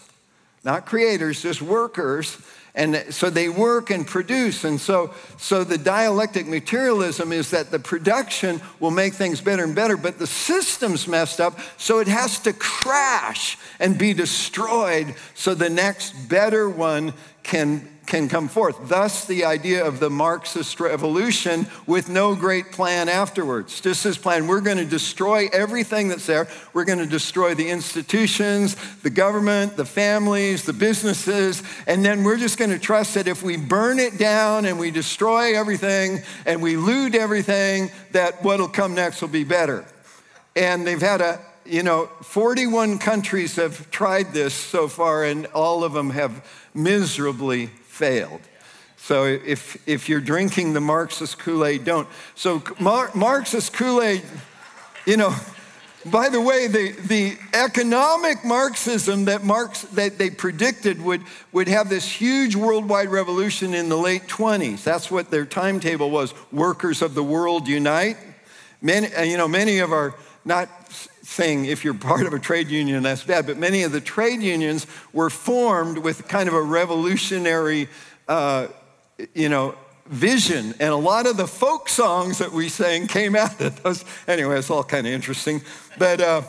[0.63, 2.37] not creators, just workers.
[2.75, 4.65] And so they work and produce.
[4.65, 9.75] And so, so the dialectic materialism is that the production will make things better and
[9.75, 15.55] better, but the system's messed up, so it has to crash and be destroyed so
[15.55, 18.89] the next better one can can come forth.
[18.89, 23.81] Thus, the idea of the Marxist revolution with no great plan afterwards.
[23.81, 26.49] Just this plan we're going to destroy everything that's there.
[26.75, 32.37] We're going to destroy the institutions, the government, the families, the businesses, and then we're
[32.37, 36.61] just going to trust that if we burn it down and we destroy everything and
[36.61, 39.85] we loot everything, that what'll come next will be better.
[40.57, 45.85] And they've had a you know, 41 countries have tried this so far, and all
[45.85, 46.45] of them have
[46.75, 47.71] miserably
[48.01, 48.41] failed.
[48.97, 52.09] So if, if you're drinking the Marxist Kool Aid, don't.
[52.35, 54.23] So Mar- Marxist Kool Aid,
[55.05, 55.35] you know,
[56.07, 61.21] by the way, the, the economic Marxism that Marx that they predicted would,
[61.53, 64.83] would have this huge worldwide revolution in the late 20s.
[64.83, 66.33] That's what their timetable was.
[66.51, 68.17] Workers of the world unite.
[68.81, 70.15] Many, you know, many of our,
[70.47, 70.80] not
[71.31, 74.43] saying if you're part of a trade union, that's bad, but many of the trade
[74.43, 77.89] unions were formed with kind of a revolutionary,
[78.27, 78.67] uh,
[79.33, 80.75] you know, vision.
[80.81, 84.05] And a lot of the folk songs that we sang came out of those.
[84.27, 85.63] Anyway, it's all kind of interesting.
[85.99, 86.43] But, uh,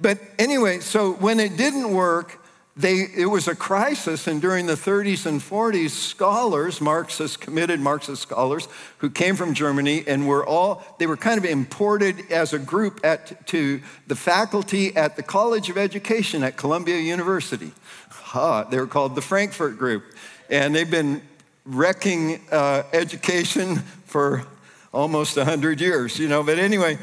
[0.00, 2.40] but anyway, so when it didn't work,
[2.76, 8.22] they, it was a crisis, and during the 30s and 40s, scholars, Marxist, committed Marxist
[8.22, 8.66] scholars,
[8.98, 13.00] who came from Germany and were all, they were kind of imported as a group
[13.04, 17.70] at, to the faculty at the College of Education at Columbia University.
[18.10, 20.02] Ha, they were called the Frankfurt Group.
[20.50, 21.22] And they've been
[21.64, 24.44] wrecking uh, education for
[24.92, 26.42] almost 100 years, you know.
[26.42, 26.98] But anyway,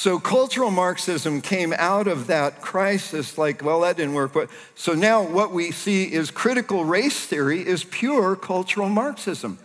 [0.00, 4.32] so cultural Marxism came out of that crisis, like, well, that didn't work.
[4.32, 9.58] But so now what we see is critical race theory is pure cultural Marxism.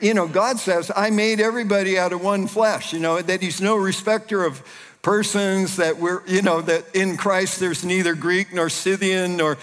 [0.00, 3.60] You know, God says, I made everybody out of one flesh, you know, that He's
[3.60, 4.62] no respecter of
[5.02, 9.58] persons, that we're, you know, that in Christ there's neither Greek nor Scythian nor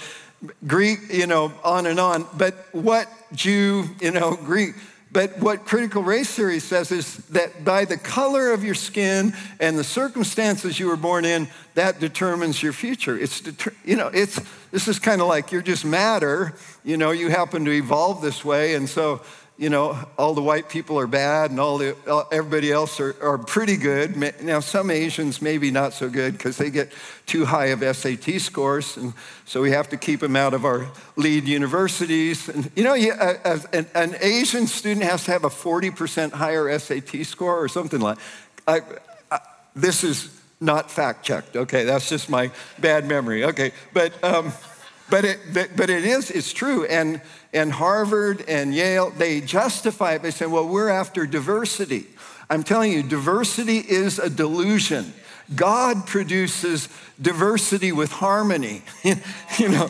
[0.67, 2.27] Greek, you know, on and on.
[2.37, 4.75] But what Jew, you know, Greek,
[5.17, 9.75] but what critical race theory says is that by the color of your skin and
[9.75, 13.17] the circumstances you were born in, that determines your future.
[13.17, 16.53] It's, deter- you know, it's, this is kind of like you're just matter.
[16.83, 18.75] You know, you happen to evolve this way.
[18.75, 19.23] And so
[19.57, 21.95] you know, all the white people are bad and all the,
[22.31, 24.15] everybody else are, are pretty good.
[24.43, 26.91] Now, some Asians maybe not so good because they get
[27.25, 29.13] too high of SAT scores, and
[29.45, 32.47] so we have to keep them out of our lead universities.
[32.49, 37.57] And you know, an, an Asian student has to have a 40% higher SAT score
[37.57, 38.19] or something like.
[38.67, 38.81] I,
[39.31, 39.39] I,
[39.75, 40.29] this is
[40.61, 41.55] not fact checked.
[41.55, 43.43] Okay, that's just my bad memory.
[43.45, 44.23] Okay, but.
[44.23, 44.53] Um,
[45.09, 46.85] but it, but it is, it's true.
[46.85, 47.21] And,
[47.53, 52.05] and Harvard and Yale, they justify it by saying, well, we're after diversity.
[52.49, 55.13] I'm telling you, diversity is a delusion.
[55.55, 56.89] God produces
[57.21, 58.81] diversity with harmony.
[59.57, 59.89] you know,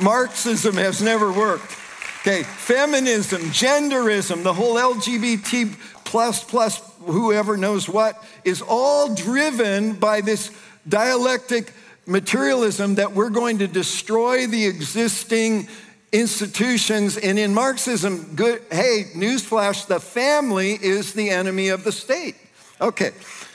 [0.00, 1.72] Marxism has never worked.
[2.20, 10.20] Okay, feminism, genderism, the whole LGBT plus plus whoever knows what is all driven by
[10.20, 10.50] this
[10.88, 11.72] dialectic
[12.06, 15.68] materialism that we're going to destroy the existing
[16.12, 17.16] institutions.
[17.16, 22.36] And in Marxism, good, hey, newsflash, the family is the enemy of the state.
[22.80, 23.12] Okay,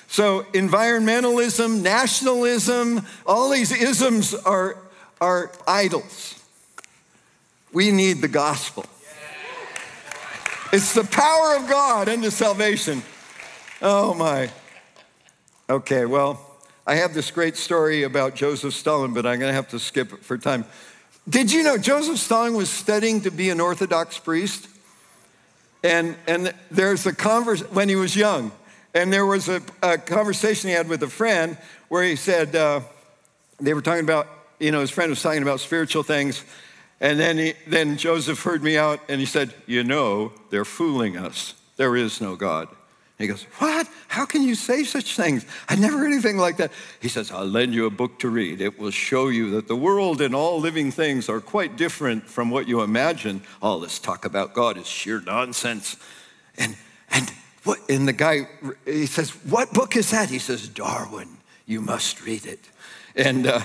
[0.07, 4.77] so environmentalism, nationalism, all these isms are,
[5.19, 6.35] are idols.
[7.71, 8.85] We need the gospel.
[10.73, 13.03] It's the power of God unto salvation.
[13.81, 14.49] Oh my.
[15.69, 16.50] Okay, well,
[16.85, 20.13] I have this great story about Joseph Stalin, but I'm going to have to skip
[20.13, 20.65] it for time.
[21.29, 24.67] Did you know Joseph Stalin was studying to be an Orthodox priest?
[25.83, 28.51] And, and there's a converse when he was young,
[28.93, 31.57] and there was a, a conversation he had with a friend
[31.89, 32.81] where he said, uh,
[33.59, 34.27] they were talking about,
[34.59, 36.43] you know, his friend was talking about spiritual things,
[36.99, 41.17] and then, he, then Joseph heard me out and he said, You know, they're fooling
[41.17, 41.55] us.
[41.77, 42.67] There is no God.
[43.21, 43.87] He goes, What?
[44.07, 45.45] How can you say such things?
[45.69, 46.71] I never heard anything like that.
[47.01, 48.61] He says, I'll lend you a book to read.
[48.61, 52.49] It will show you that the world and all living things are quite different from
[52.49, 53.41] what you imagine.
[53.61, 55.97] All this talk about God is sheer nonsense.
[56.57, 56.75] And,
[57.09, 57.31] and,
[57.63, 58.47] what, and the guy,
[58.85, 60.29] he says, What book is that?
[60.29, 61.29] He says, Darwin.
[61.65, 62.59] You must read it.
[63.15, 63.61] And uh,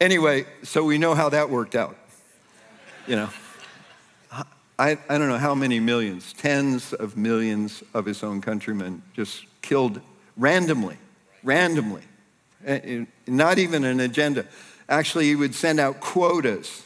[0.00, 1.96] anyway, so we know how that worked out
[3.10, 3.28] you know.
[4.80, 9.44] I, I don't know how many millions, tens of millions of his own countrymen just
[9.60, 10.00] killed
[10.38, 10.96] randomly,
[11.42, 12.00] randomly.
[12.64, 14.46] Eh, eh, not even an agenda.
[14.88, 16.82] Actually, he would send out quotas.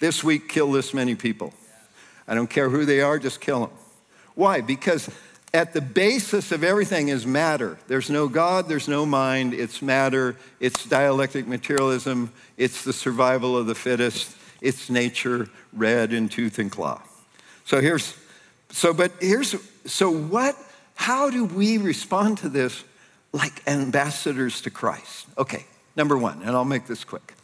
[0.00, 1.54] This week, kill this many people.
[2.26, 3.76] I don't care who they are, just kill them.
[4.34, 4.60] Why?
[4.60, 5.08] Because
[5.54, 7.78] at the basis of everything is matter.
[7.86, 13.68] There's no God, there's no mind, it's matter, it's dialectic materialism, it's the survival of
[13.68, 17.00] the fittest, its nature red in tooth and claw.
[17.68, 18.16] So here's,
[18.70, 19.54] so, but here's,
[19.84, 20.56] so what,
[20.94, 22.82] how do we respond to this
[23.30, 25.26] like ambassadors to Christ?
[25.36, 27.34] Okay, number one, and I'll make this quick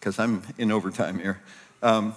[0.00, 1.40] because I'm in overtime here.
[1.80, 2.16] Um,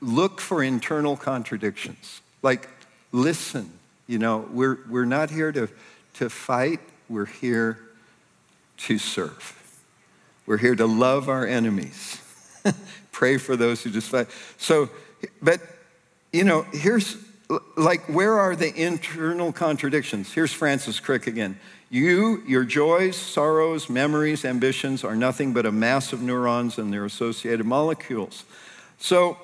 [0.00, 2.22] look for internal contradictions.
[2.40, 2.66] Like,
[3.12, 3.70] listen,
[4.06, 5.68] you know, we're, we're not here to,
[6.14, 7.78] to fight, we're here
[8.78, 9.76] to serve.
[10.46, 12.22] We're here to love our enemies.
[13.12, 14.28] Pray for those who just fight.
[14.56, 14.88] So,
[15.42, 15.60] but,
[16.36, 17.16] you know, here's
[17.76, 20.32] like, where are the internal contradictions?
[20.32, 21.58] Here's Francis Crick again.
[21.88, 27.04] You, your joys, sorrows, memories, ambitions are nothing but a mass of neurons and their
[27.04, 28.44] associated molecules.
[28.98, 29.38] So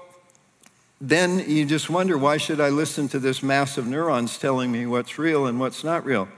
[1.01, 4.85] then you just wonder why should I listen to this mass of neurons telling me
[4.85, 6.29] what's real and what's not real?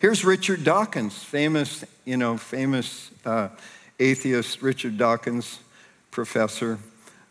[0.00, 3.50] Here's Richard Dawkins, famous, you know, famous uh,
[4.00, 5.60] atheist Richard Dawkins
[6.10, 6.78] professor.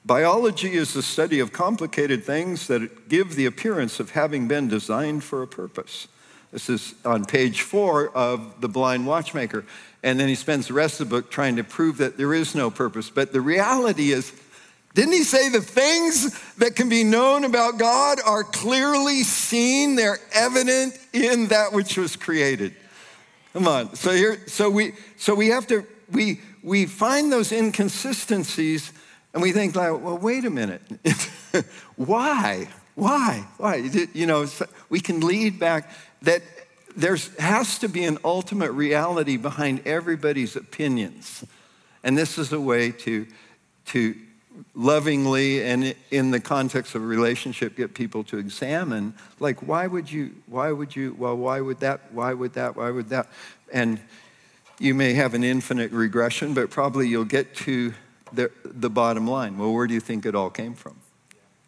[0.10, 5.24] Biology is the study of complicated things that give the appearance of having been designed
[5.24, 6.08] for a purpose.
[6.52, 9.66] This is on page four of The Blind Watchmaker.
[10.02, 12.56] And then he spends the rest of the book trying to prove that there is
[12.56, 13.12] no purpose.
[13.12, 14.34] But the reality is,
[14.96, 19.96] didn't he say the things that can be known about God are clearly seen?
[19.96, 22.74] They're evident in that which was created.
[23.54, 23.94] Come on.
[23.94, 28.92] So here, so we, so we have to, we, we find those inconsistencies
[29.34, 30.82] and we think like, well, wait a minute.
[31.96, 32.68] Why?
[32.96, 33.46] Why?
[33.58, 33.76] Why?
[34.14, 34.48] You know,
[34.90, 35.90] we can lead back
[36.24, 36.42] that
[36.96, 41.46] there has to be an ultimate reality behind everybody's opinions.
[42.04, 43.28] And this is a way to,
[43.88, 44.16] to
[44.76, 50.12] lovingly and in the context of a relationship get people to examine like why would
[50.12, 53.26] you why would you well why would that why would that why would that
[53.72, 54.02] and
[54.80, 57.94] you may have an infinite regression, but probably you'll get to
[58.34, 59.58] the, the bottom line.
[59.58, 60.96] Well, where do you think it all came from?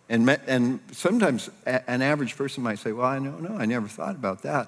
[0.09, 4.15] And, and sometimes an average person might say, Well, I don't know, I never thought
[4.15, 4.67] about that.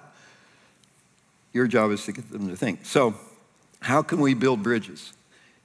[1.51, 2.85] Your job is to get them to think.
[2.85, 3.15] So,
[3.81, 5.13] how can we build bridges?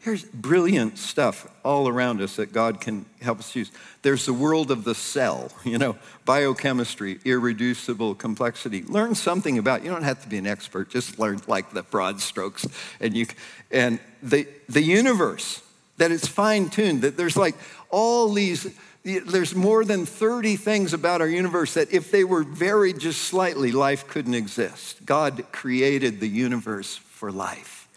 [0.01, 3.73] Here's brilliant stuff all around us that God can help us use.
[4.03, 8.83] There's the world of the cell, you know, biochemistry, irreducible complexity.
[8.83, 12.21] Learn something about, you don't have to be an expert, just learn like the broad
[12.21, 12.67] strokes.
[13.01, 13.27] And you
[13.71, 15.63] and the the universe,
[15.99, 17.55] that it's fine-tuned, that there's like
[17.91, 18.75] all these
[19.05, 23.73] there's more than 30 things about our universe that if they were varied just slightly,
[23.73, 25.05] life couldn't exist.
[25.07, 27.89] God created the universe for life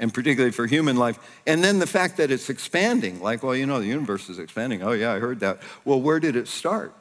[0.00, 1.18] and particularly for human life.
[1.46, 4.82] And then the fact that it's expanding, like, well, you know, the universe is expanding.
[4.82, 5.60] Oh, yeah, I heard that.
[5.84, 6.92] Well, where did it start?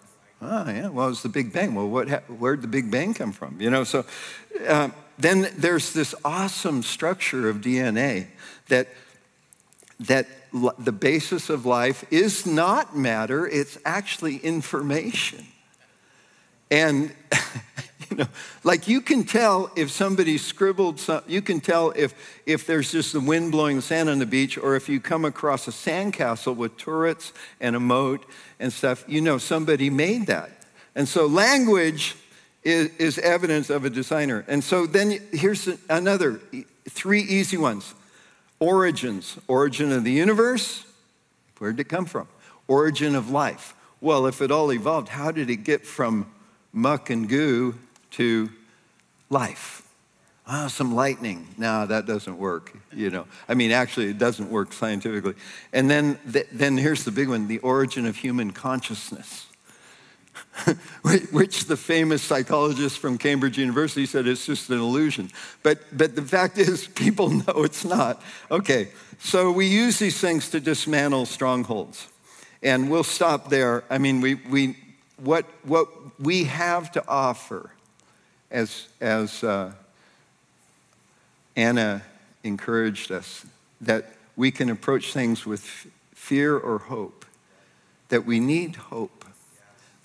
[0.42, 1.74] Oh, yeah, well, it's the Big Bang.
[1.74, 3.60] Well, what, where'd the Big Bang come from?
[3.60, 4.06] You know, so
[4.68, 8.28] uh, then there's this awesome structure of DNA
[8.68, 8.88] that
[10.00, 15.46] that the basis of life is not matter, it's actually information.
[16.70, 17.14] And,
[18.10, 18.28] you know,
[18.64, 22.14] like you can tell if somebody scribbled something, you can tell if,
[22.46, 25.68] if there's just the wind blowing sand on the beach, or if you come across
[25.68, 28.26] a sandcastle with turrets and a moat
[28.60, 30.52] and stuff, you know somebody made that.
[30.96, 32.16] And so language
[32.64, 34.44] is, is evidence of a designer.
[34.48, 36.42] And so then here's another
[36.90, 37.94] three easy ones
[38.60, 40.86] origins origin of the universe,
[41.58, 42.28] where did it come from?
[42.68, 43.74] Origin of life.
[44.02, 46.32] Well, if it all evolved, how did it get from
[46.72, 47.76] muck and goo
[48.12, 48.50] to
[49.30, 49.84] life?
[50.50, 51.48] Oh, some lightning.
[51.58, 52.78] No, that doesn't work.
[52.94, 55.34] You know, I mean, actually, it doesn't work scientifically.
[55.74, 59.47] And then, then here's the big one: the origin of human consciousness.
[61.32, 65.30] which the famous psychologist from Cambridge University said it's just an illusion.
[65.64, 68.22] But, but the fact is, people know it's not.
[68.50, 72.08] Okay, so we use these things to dismantle strongholds.
[72.64, 73.84] And we'll stop there.
[73.90, 74.78] I mean, we, we,
[75.18, 75.88] what, what
[76.20, 77.72] we have to offer,
[78.50, 79.72] as, as uh,
[81.56, 82.02] Anna
[82.44, 83.46] encouraged us,
[83.82, 85.62] that we can approach things with
[86.14, 87.26] fear or hope,
[88.10, 89.17] that we need hope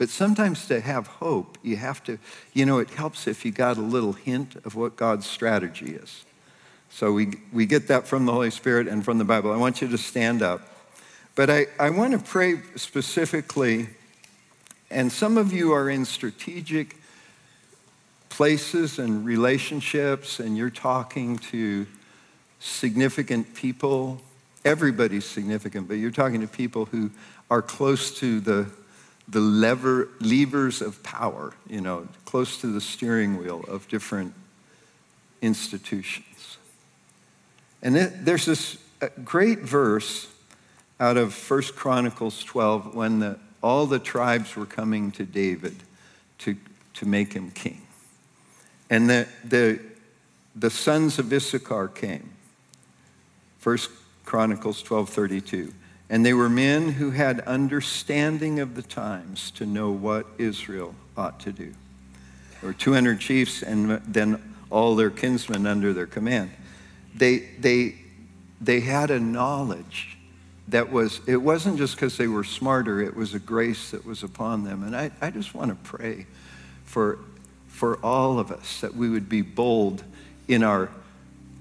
[0.02, 2.18] but sometimes to have hope, you have to,
[2.52, 6.24] you know, it helps if you got a little hint of what God's strategy is.
[6.90, 9.52] So we, we get that from the Holy Spirit and from the Bible.
[9.52, 10.62] I want you to stand up.
[11.36, 13.90] But I, I want to pray specifically,
[14.90, 16.96] and some of you are in strategic
[18.28, 21.86] places and relationships, and you're talking to
[22.58, 24.20] significant people.
[24.64, 27.12] Everybody's significant, but you're talking to people who
[27.48, 28.68] are close to the
[29.28, 34.34] the lever, levers of power, you know, close to the steering wheel of different
[35.40, 36.58] institutions.
[37.82, 38.78] And it, there's this
[39.24, 40.28] great verse
[41.00, 45.76] out of First Chronicles 12 when the, all the tribes were coming to David
[46.38, 46.56] to,
[46.94, 47.82] to make him king.
[48.90, 49.80] And the, the,
[50.54, 52.30] the sons of Issachar came.
[53.58, 53.90] First
[54.24, 55.72] Chronicles 12:32.
[56.12, 61.40] And they were men who had understanding of the times to know what Israel ought
[61.40, 61.72] to do.
[62.60, 66.50] There were 200 chiefs and then all their kinsmen under their command.
[67.14, 67.94] They, they,
[68.60, 70.18] they had a knowledge
[70.68, 74.22] that was, it wasn't just because they were smarter, it was a grace that was
[74.22, 74.84] upon them.
[74.84, 76.26] And I, I just want to pray
[76.84, 77.20] for,
[77.68, 80.04] for all of us that we would be bold
[80.46, 80.90] in our,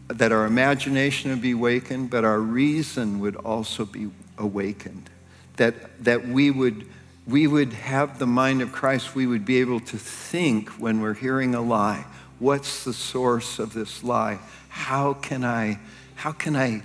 [0.10, 4.10] that our imagination would be awakened, but our reason would also be
[4.42, 5.10] awakened.
[5.58, 6.88] That, that we, would,
[7.28, 9.16] we would have the mind of Christ.
[9.16, 12.06] We would be able to think when we're hearing a lie.
[12.40, 14.40] What's the source of this lie?
[14.70, 15.80] How can I,
[16.16, 16.82] how can I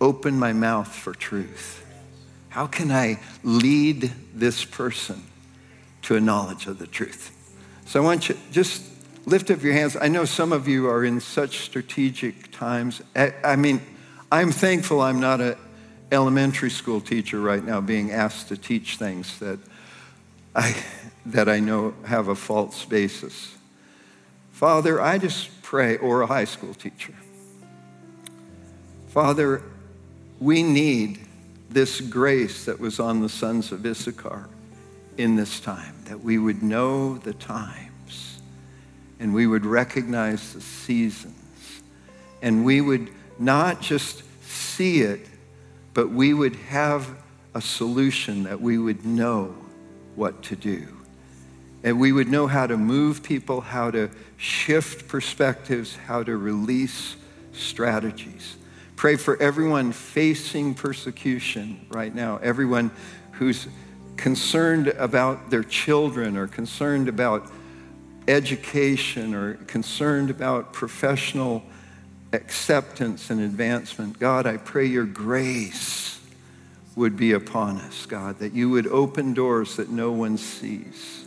[0.00, 1.84] open my mouth for truth?
[2.50, 5.22] How can I lead this person
[6.02, 7.30] to a knowledge of the truth?
[7.86, 8.82] So I want you just
[9.26, 9.96] lift up your hands.
[10.00, 13.02] I know some of you are in such strategic times.
[13.16, 13.80] I, mean,
[14.30, 15.56] I'm thankful I'm not a
[16.14, 19.58] elementary school teacher right now being asked to teach things that
[20.54, 20.74] I,
[21.26, 23.54] that I know have a false basis.
[24.52, 27.14] Father, I just pray, or a high school teacher.
[29.08, 29.62] Father,
[30.40, 31.20] we need
[31.70, 34.48] this grace that was on the sons of Issachar
[35.16, 38.40] in this time, that we would know the times
[39.20, 41.34] and we would recognize the seasons
[42.42, 45.26] and we would not just see it
[45.94, 47.08] but we would have
[47.54, 49.54] a solution that we would know
[50.16, 50.88] what to do.
[51.84, 57.16] And we would know how to move people, how to shift perspectives, how to release
[57.52, 58.56] strategies.
[58.96, 62.90] Pray for everyone facing persecution right now, everyone
[63.32, 63.68] who's
[64.16, 67.50] concerned about their children or concerned about
[68.26, 71.62] education or concerned about professional
[72.34, 74.18] acceptance and advancement.
[74.18, 76.20] God, I pray your grace
[76.96, 81.24] would be upon us, God, that you would open doors that no one sees,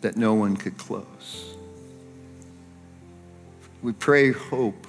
[0.00, 1.54] that no one could close.
[3.82, 4.86] We pray hope,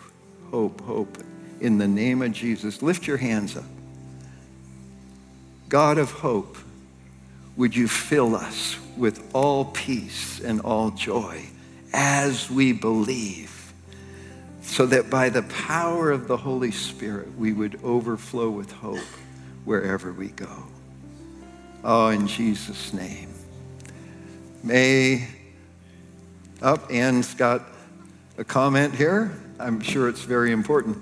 [0.51, 1.17] hope, hope
[1.61, 2.81] in the name of Jesus.
[2.81, 3.63] Lift your hands up.
[5.69, 6.57] God of hope,
[7.55, 11.43] would you fill us with all peace and all joy
[11.93, 13.62] as we believe
[14.74, 18.97] so that by the power of the Holy Spirit, we would overflow with hope
[19.65, 20.63] wherever we go.
[21.84, 23.30] Oh, in Jesus' name.
[24.63, 25.28] May,
[26.59, 27.61] up, oh, Anne's got
[28.39, 29.39] a comment here.
[29.59, 30.97] I'm sure it's very important.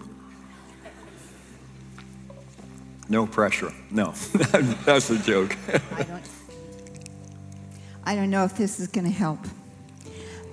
[3.08, 3.72] No pressure.
[3.90, 4.12] No,
[4.84, 5.56] that's a joke.
[5.96, 6.30] I don't,
[8.04, 9.40] I don't know if this is going to help,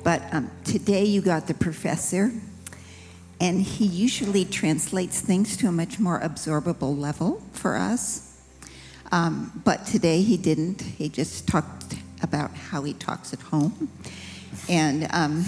[0.04, 2.30] but um, today you got the professor,
[3.40, 8.36] and he usually translates things to a much more absorbable level for us.
[9.12, 10.82] Um, but today he didn't.
[10.82, 13.90] He just talked about how he talks at home.
[14.68, 15.44] And um,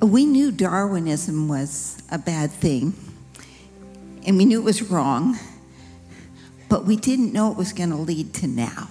[0.00, 2.94] we knew Darwinism was a bad thing,
[4.26, 5.38] and we knew it was wrong,
[6.68, 8.88] but we didn't know it was going to lead to now.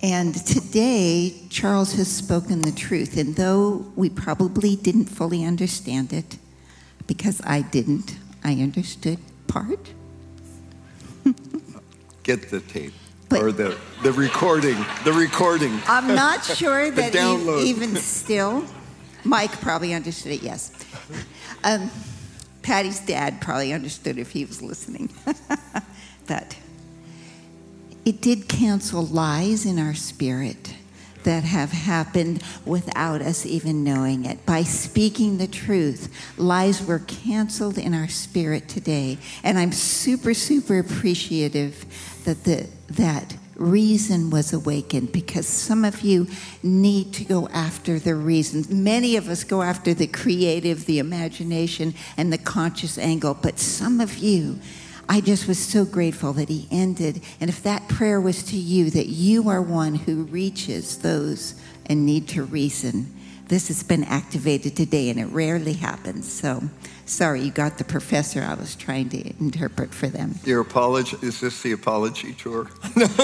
[0.00, 6.38] And today, Charles has spoken the truth, and though we probably didn't fully understand it,
[7.06, 9.18] because I didn't, I understood
[9.48, 9.92] part.
[12.22, 12.92] Get the tape.
[13.28, 14.76] But- or the, the recording.
[15.04, 15.78] The recording.
[15.88, 18.64] I'm not sure that e- even still,
[19.24, 20.72] Mike probably understood it, yes.
[21.64, 21.90] Um,
[22.62, 25.10] Patty's dad probably understood if he was listening.
[26.26, 26.56] but
[28.08, 30.74] it did cancel lies in our spirit
[31.24, 34.46] that have happened without us even knowing it.
[34.46, 39.18] By speaking the truth, lies were canceled in our spirit today.
[39.42, 41.84] And I'm super, super appreciative
[42.24, 46.28] that the that reason was awakened because some of you
[46.62, 48.70] need to go after the reasons.
[48.70, 54.00] Many of us go after the creative, the imagination, and the conscious angle, but some
[54.00, 54.60] of you
[55.08, 57.22] I just was so grateful that he ended.
[57.40, 61.54] And if that prayer was to you, that you are one who reaches those
[61.88, 63.14] in need to reason,
[63.46, 66.30] this has been activated today, and it rarely happens.
[66.30, 66.62] So,
[67.06, 70.34] sorry, you got the professor I was trying to interpret for them.
[70.44, 72.68] Your apology, is this the apology tour?
[72.94, 73.06] No.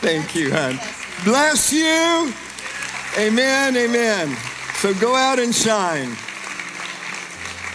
[0.00, 0.78] Thank you, hon.
[1.24, 2.32] Bless you.
[3.18, 4.34] Amen, amen.
[4.76, 6.16] So go out and shine.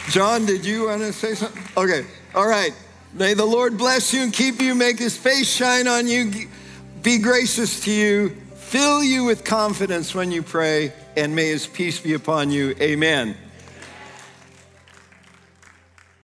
[0.10, 1.62] John, did you want to say something?
[1.76, 2.74] Okay, all right.
[3.14, 6.48] May the Lord bless you and keep you, make his face shine on you,
[7.02, 12.00] be gracious to you, fill you with confidence when you pray, and may his peace
[12.00, 12.76] be upon you.
[12.82, 13.38] Amen.